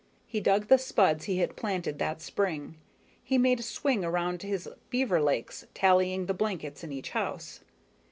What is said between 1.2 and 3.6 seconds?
he had planted that spring. He made